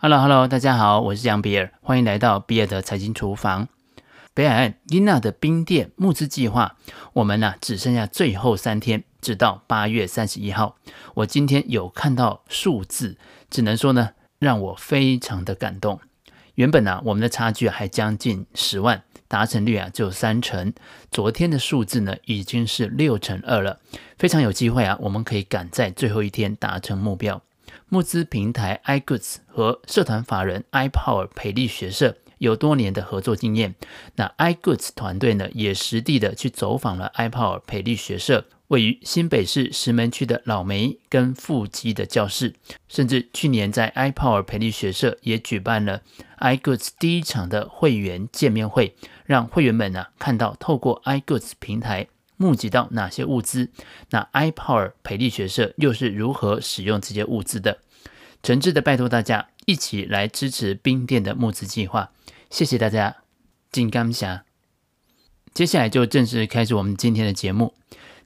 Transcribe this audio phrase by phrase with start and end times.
[0.00, 3.66] Hello，Hello，大家好，我是杨比尔，欢迎来到比尔的财经厨房。
[4.32, 6.76] 北海岸伊娜的冰店募资计划，
[7.14, 10.76] 我们呢、只剩下最后三天，直到八月三十一号。
[11.14, 13.18] 我今天有看到数字，
[13.50, 15.98] 只能说呢，让我非常的感动。
[16.54, 20.72] 原本呢、我们的差距还将近十万，达成率啊只有三成。
[21.10, 23.80] 昨天的数字呢，已经是六成二了，
[24.16, 27.42] 非常有机会啊，我们可以赶在最后一天达成目标。
[27.88, 33.74] 募资平台 iGoods 和社团法人 iPower 培力学社有多年的合作经验。
[34.16, 42.54] 那 iGoods 团队呢，也实地的去走访了 iPower 培力学社位于新北市石门区的老梅跟富基的教室，
[42.88, 46.02] 甚至去年在 iPower 培力学社也举办了
[46.40, 52.08] iGoods 第一场的会员见面会，让会员们呢看到透过 iGoods 平台。
[52.38, 53.70] 募集到哪些物资？
[54.08, 57.78] 那埃泡尔培力学社又是如何使用这些物资的？
[58.42, 62.12] 诚挚的拜托大家一起来支持冰店的募资计划，
[62.48, 63.16] 谢谢大家，
[63.70, 64.44] 金刚侠。
[65.52, 67.74] 接下来就正式开始我们今天的节目。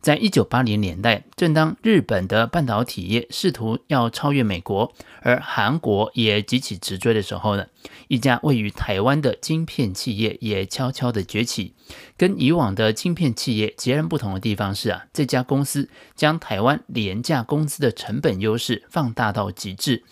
[0.03, 7.67] 在一九八零年代，正当日本的半导体业试图要超越美国，而韩国也急起直追的时候呢，
[8.09, 11.75] 一家位于台湾的晶片企业也悄悄的崛起。
[12.17, 20.03] 跟以往的晶片企业截然不同的地方是啊，这家公司将台湾廉价工资的成本优势放大到极致，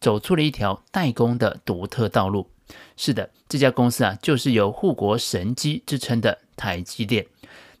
[0.00, 2.48] 走出了一条代工的独特道路。
[2.96, 7.26] 是的，这家公司啊，就是有护国神机之称的台积电。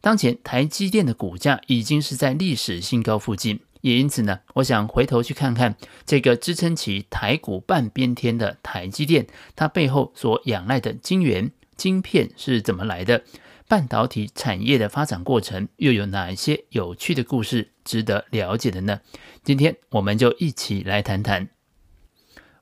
[0.00, 5.76] 当前台积电的股价已经是在历史新高附近，也因此呢，我想回头去看看
[6.06, 13.22] 这个支撑起台股半边天的台积电，它背后所仰赖的晶圆、晶片是怎么来的？
[13.68, 19.00] 半导体产业的发展过程又有哪一些有趣的故事值得了解的呢？
[19.44, 21.50] 今天我们就一起来谈谈。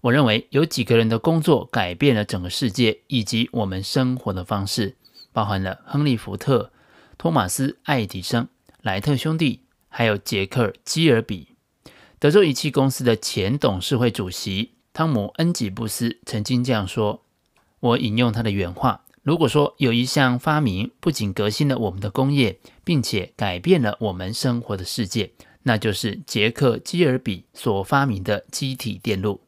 [0.02, 4.96] 我认为有几个人的工作改变了整个世界以及我们生活的方式，
[5.32, 6.72] 包含了亨利·福特。
[7.18, 8.46] 托马斯·爱迪生、
[8.80, 11.48] 莱特兄弟，还有杰克·基尔比，
[12.20, 17.24] 德州仪器公司的前董事会主席汤姆·恩吉布斯曾经这样说
[17.80, 25.32] ：“我引用他的原话，如果说有一项发明不仅革新了我们的工业，并且改变了我们生活的世界，
[25.64, 29.40] 那就是杰克·基尔比所发明的机体电路。”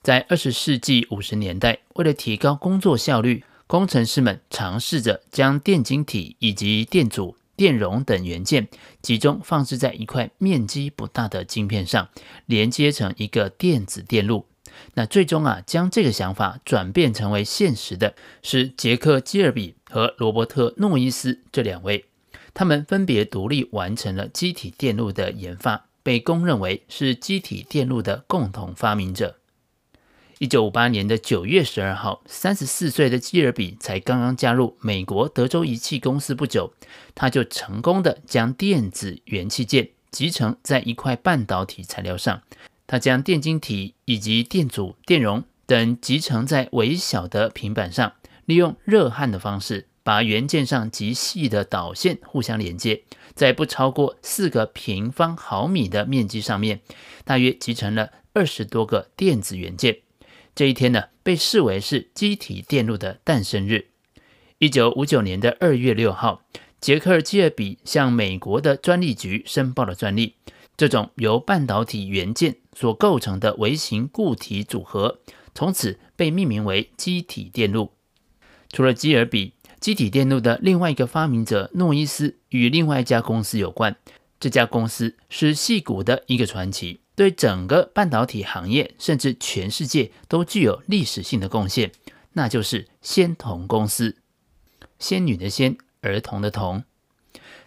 [0.00, 8.66] 在二十世纪五十年代，为了提高工作效率，工程师们尝试着将电晶体以及电阻、电容等元件
[9.02, 12.08] 集中放置在一块面积不大的晶片上，
[12.46, 14.46] 连接成一个电子电路。
[14.94, 22.06] 那最终啊，将这个想法转变成为现实的是杰克·基尔比和罗伯特·诺伊斯这两位。
[22.54, 29.36] 他们分别独立完成了机体电路的研发，被公认为是机体电路的共同发明者。
[30.40, 36.72] 一九五八年的九月十二号，三十四岁的基尔比才刚刚加入美国德州仪器公司不久，
[37.16, 42.40] 他就成功的将电子元器件集成在一块半导体材料上。
[42.86, 48.12] 他将电晶体以及电阻、电容等集成在微小的平板上，
[48.44, 53.02] 利用热焊的方式，把元件上极细的导线互相连接，
[53.34, 56.80] 在不超过四个平方毫米的面积上面，
[57.24, 59.98] 大约集成了二十多个电子元件。
[60.58, 63.90] 这一天呢，被视为是机体电路的诞生日。
[64.58, 66.42] 一九五九年的二月六号，
[66.80, 70.34] 杰克·基尔比向美国的专利局申报了专利。
[70.76, 75.20] 这种由半导体元件所构成的微型固体组合，
[75.54, 77.92] 从此被命名为积体电路。
[78.72, 83.94] 除了基尔比，积体电路的另外一个发明者诺伊斯与另外一家公司有关。
[84.40, 86.98] 这家公司是戏骨的一个传奇。
[87.18, 91.90] 对整个半导体行业，甚至全世界都具有历史性的贡献，
[92.34, 94.18] 那就是仙童公司。
[95.00, 96.84] 仙女的仙，儿童的童。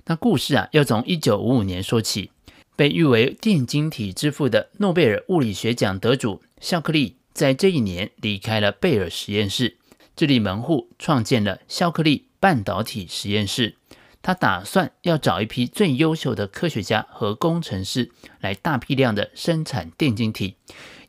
[0.06, 2.32] 那故事啊，要从一九五五年说起。
[2.78, 9.76] 被誉为电晶体之父的诺贝尔物理学奖得主肖克利，在这一年离开了贝尔实验室，
[10.16, 13.76] 自立门户，创建了肖克利半导体实验室。
[14.22, 20.56] 他打算要找一批最优秀的科学家和工程师来大批量的生产电晶体。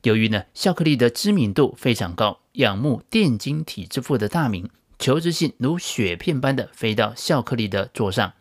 [0.03, 4.69] 由于呢，肖克利的知名度非常高，仰慕电晶体之父的大名，
[4.99, 8.33] 求职信如雪片般的飞到肖克利的桌上。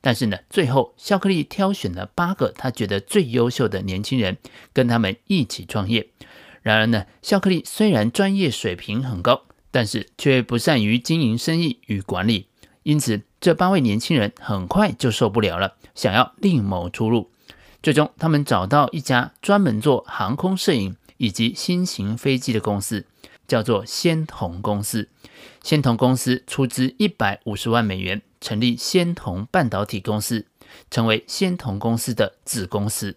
[0.00, 4.38] 但是呢，最后肖克利挑选了八个他觉得最优秀的年轻人，
[4.72, 6.08] 跟他们一起创业。
[6.62, 12.46] 然而呢，肖克利虽然专业水平很高，但是却不善于经营生意与管理。
[12.82, 17.30] 因此，这八位年轻人很快就受不了了，想要另谋出路。
[17.82, 23.06] 最终，他们找到一家专门做航空摄影以及新型飞机的公司，
[23.48, 25.08] 叫做仙童公司。
[25.62, 30.44] 仙童公司出资一百五十万美元成立仙童半导体公司，
[30.90, 33.16] 成为仙童公司的子公司。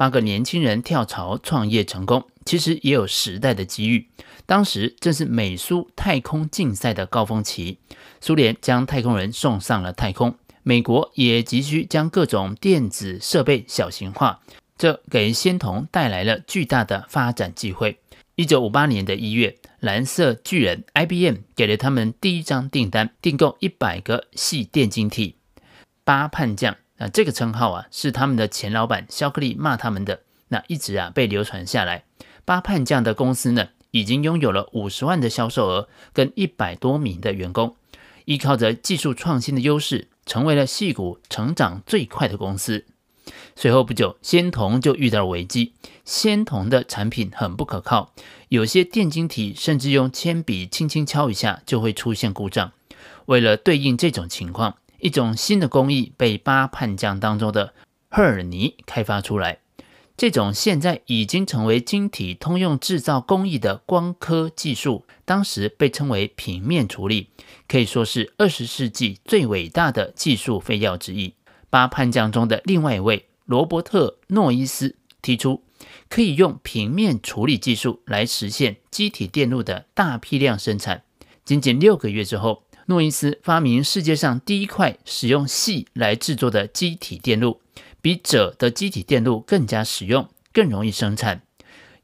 [0.00, 4.08] 八个年轻人跳槽创业成功，其实也有时代的机遇。
[4.46, 7.76] 当时正是美苏太空竞赛的高峰期，
[8.18, 14.40] 苏联将太空人送上了太空，美国也急需将各种电子设备小型化，
[14.78, 17.98] 这给仙童带来了巨大的发展机会。
[18.36, 25.36] 一九五八年的一月，蓝色巨人 IBM 给了他们第一张订单，订购一百个细电晶体。
[26.04, 26.74] 八叛将。
[27.00, 30.20] 那这个称号啊，是他们的前老板肖克利骂他们的。
[30.48, 32.04] 那一直啊被流传下来。
[32.44, 37.76] 八叛将的公司呢，已经拥有了五十万的销售额跟一百多名的员工，
[38.26, 42.84] 依靠着技术创新的优势，成为了矽谷成长最快的公司。
[43.56, 45.72] 随后不久，仙童就遇到了危机。
[46.04, 48.12] 仙童的产品很不可靠，
[48.48, 52.72] 有些电晶体甚至用铅笔轻轻敲一下就会出现故障。
[53.26, 57.74] 为了对应这种情况，一种新的工艺被八叛将当中的
[58.08, 59.58] 赫尔尼开发出来。
[60.16, 67.30] 这种现在已经成为晶体通用制造工艺的光刻技术，当时被称为平面处理，
[67.66, 71.32] 可以说是二十世纪最伟大的技术飞跃之一。
[71.70, 75.62] 八叛将中的另外一位罗伯特诺伊斯提出，
[76.10, 81.04] 可以用平面处理技术来实现机体电路的大批量生产。
[81.46, 87.60] 仅仅六个月之后，诺伊斯发明世界上第一块使用锡来制作的机体电路，
[88.02, 91.42] 比锗的机体电路更加实用，更容易生产。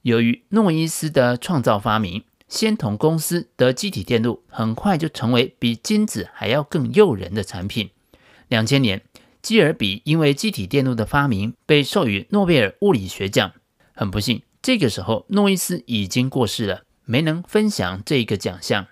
[0.02, 7.90] 由于诺伊斯的创造发明，仙童公司的机体电路很快就成为比金子还要更诱人的产品。
[8.46, 9.02] 两千年，
[9.42, 13.50] 基尔比因为机体电路的发明被授予诺贝尔物理学奖。
[13.92, 18.86] 很不幸，这个时候诺伊斯已经过世了，没能分享这个奖项。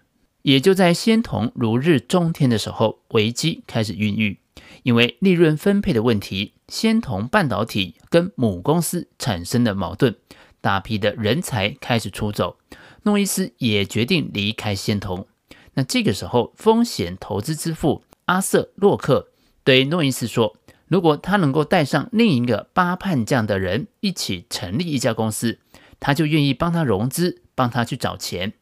[0.44, 4.38] 也就在仙童如日中天的时候，危机开始孕育。
[4.82, 10.16] 因为利润分配的问题，仙童半导体跟母公司产生了矛盾，
[10.60, 12.58] 大批的人才开始出走。
[13.04, 15.26] 诺伊斯也决定离开仙童。
[15.72, 19.28] 那这个时候，风险投资之父阿瑟洛克
[19.64, 25.58] 对诺伊斯说：“如果他能够带上另一个八叛将的人一起成立一家公司，
[25.98, 28.52] 他就愿意帮他融资，帮他去找钱。”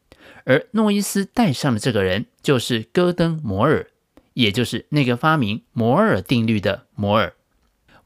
[0.45, 3.89] 而诺伊斯带上的这个人就是戈登·摩尔，
[4.35, 7.35] 也就是那个发明摩尔定律的摩尔。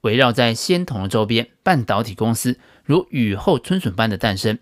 [0.02, 4.58] 围绕在仙童的周边，半导体公司如雨后春笋般的诞生。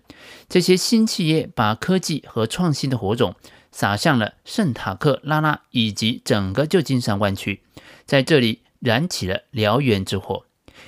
[0.49, 3.35] 这些新企业把科技和创新的火种
[3.71, 7.61] 撒向了圣塔克拉拉以及整个旧金山湾区，
[8.05, 10.45] 在这里燃起了燎原之火。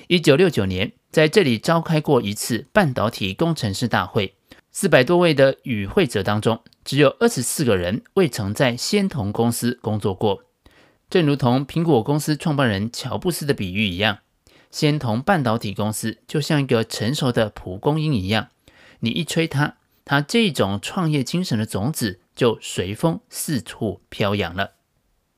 [0.08, 4.34] 一九六九年，在这里召开过一次半导体工程师大会。
[4.80, 10.44] 四百多位的与会者当中，只有二十四个人未曾在仙童公司工作过。
[11.10, 14.18] 正如同苹果公司创办人乔布斯的比喻一样，
[14.70, 18.50] 仙童半导体公司就像一个成熟的蒲公英一样，
[19.00, 24.74] 你一吹它，它这种创业精神的种子就随风四处飘扬了。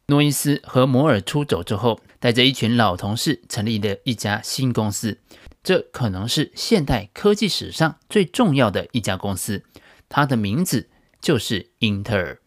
[0.08, 5.16] 诺伊斯和摩尔出走之后，带着一群老同事成立了一家新公司。
[5.62, 9.64] 这可能是现代科技史上最重要的一家公司，
[10.08, 10.88] 它的名字
[11.20, 12.40] 就是英特尔。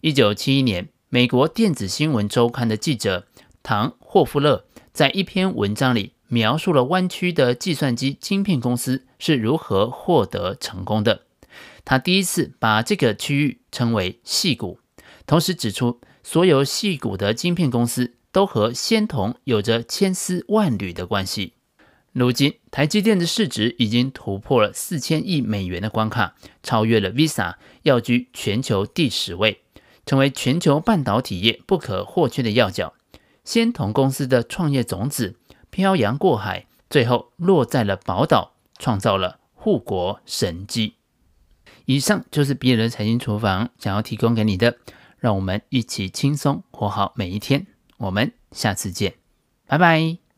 [0.00, 3.26] 一九七一年，美国电子新闻周刊的记者
[3.62, 11.22] 唐霍夫勒在一篇文章里描述了弯曲的计算机晶片公司是如何获得成功的。
[11.84, 14.78] 他第一次把这个区域称为“细谷”，
[15.26, 21.54] 同时指出，所有细谷的晶片公司都和仙童有着千丝万缕的关系。
[22.12, 29.62] 如今，台积电的市值已经突破了四千亿美元的关卡，超越了 Visa，跃居全球第十位，
[30.04, 32.94] 成为全球半导体业不可或缺的要角。
[33.44, 35.36] 仙童公司的创业种子
[35.70, 40.94] 漂洋过海，最后落在了宝岛，创造了护国神迹。
[41.86, 44.78] 以上就是比尔的财经厨房想要提供给你的，
[45.18, 47.66] 让我们一起轻松活好每一天。
[47.98, 49.14] 我们下次见，
[49.66, 50.29] 拜拜。